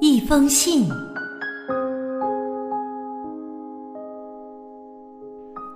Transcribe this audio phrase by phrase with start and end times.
[0.00, 0.88] 一封信。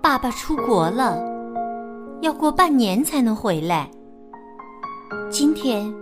[0.03, 1.19] 爸爸出国了，
[2.21, 3.89] 要过半年才能回来。
[5.31, 5.93] 今天，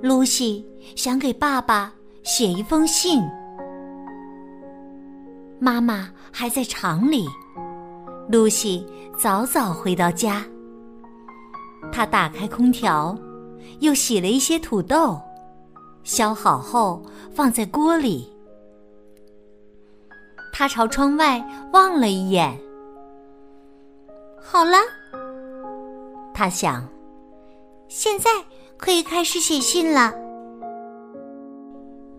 [0.00, 0.64] 露西
[0.94, 1.92] 想给爸爸
[2.22, 3.20] 写一封信。
[5.58, 7.26] 妈妈还在厂里，
[8.28, 8.86] 露西
[9.18, 10.44] 早早回到家。
[11.90, 13.16] 她打开空调，
[13.80, 15.20] 又洗了一些土豆，
[16.04, 17.02] 削好后
[17.34, 18.32] 放在锅里。
[20.52, 22.58] 他朝窗外望了一眼，
[24.40, 24.76] 好了，
[26.34, 26.86] 他想，
[27.88, 28.30] 现在
[28.76, 30.12] 可以开始写信了。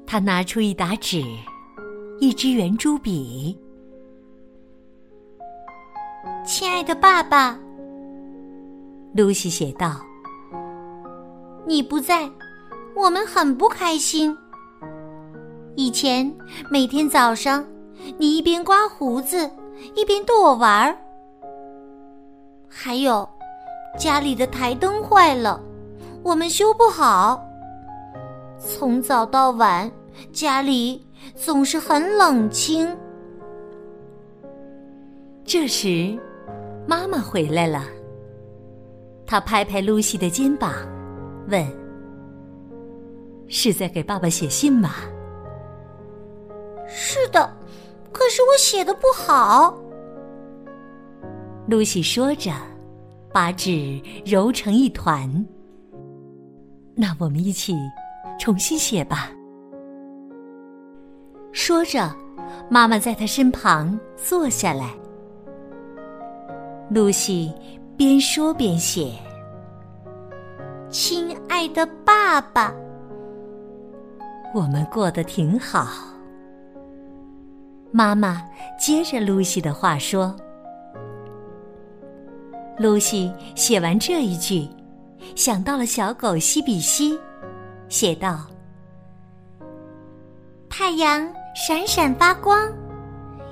[0.05, 1.23] 他拿出一沓纸。
[2.19, 3.57] 一支圆珠笔，
[6.45, 7.59] 亲爱的爸爸，
[9.13, 9.99] 露西写道
[11.65, 12.29] ：“你不在，
[12.95, 14.37] 我们很不开心。
[15.75, 16.31] 以前
[16.69, 17.65] 每天早上，
[18.17, 19.49] 你一边刮胡子，
[19.95, 20.97] 一边逗我玩儿。
[22.67, 23.27] 还有，
[23.97, 25.61] 家里的台灯坏了，
[26.21, 27.41] 我们修不好。
[28.59, 29.91] 从早到晚，
[30.31, 31.01] 家里……”
[31.35, 32.95] 总是很冷清。
[35.45, 36.19] 这时，
[36.85, 37.85] 妈妈回来了。
[39.25, 40.73] 她拍拍露西的肩膀，
[41.47, 41.65] 问
[43.47, 44.91] ：“是在给爸爸写信吗
[46.87, 47.51] ？”“是的，
[48.11, 49.77] 可是我写的不好。”
[51.67, 52.51] 露西说着，
[53.31, 55.45] 把纸揉成一团。
[56.95, 57.75] “那我们一起
[58.39, 59.31] 重新写吧。”
[61.51, 62.13] 说着，
[62.69, 64.91] 妈妈在他身旁坐下来。
[66.89, 67.51] 露西
[67.97, 69.13] 边说边写
[70.93, 72.71] ：“亲爱的爸爸，
[74.53, 75.87] 我们过得挺好。”
[77.91, 78.43] 妈妈
[78.79, 80.35] 接着露西的话说
[82.77, 84.69] ：“露西写完这一句，
[85.35, 87.19] 想到了小狗西比西，
[87.89, 88.41] 写道：
[90.69, 92.67] 太阳。”闪闪发光，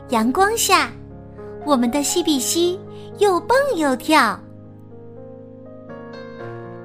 [0.09, 0.90] 阳光下，
[1.68, 2.80] 我们的西比西
[3.19, 4.40] 又蹦又跳。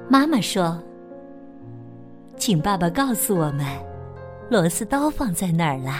[0.09, 0.81] 妈妈说
[2.37, 3.65] ：“请爸爸告诉我们，
[4.49, 5.91] 螺丝刀放在哪儿了。”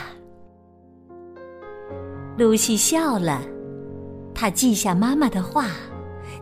[2.37, 3.41] 露西笑了，
[4.33, 5.65] 她记下妈妈的话，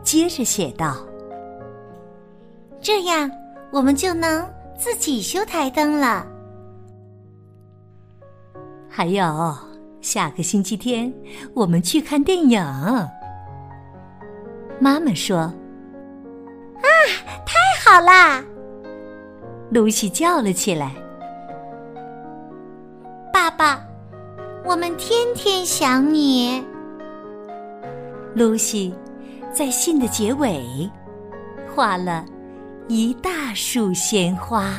[0.03, 0.97] 接着写道
[2.79, 3.31] ：“这样，
[3.71, 6.27] 我们就能自己修台灯了。”
[8.87, 9.57] 还有，
[10.01, 11.11] 下个星期天
[11.53, 12.61] 我们去看电影。
[14.79, 15.51] 妈妈说：“，
[17.45, 18.43] 太好啦！”
[19.71, 20.91] 露西叫了起来
[23.33, 23.83] ：“爸爸，
[24.63, 26.63] 我们天天想你。”
[28.35, 28.93] 露西
[29.51, 30.89] 在信的结尾
[31.73, 32.25] 画了
[32.87, 34.75] 一大束鲜花。